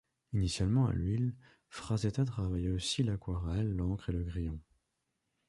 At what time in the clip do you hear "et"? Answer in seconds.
4.09-4.13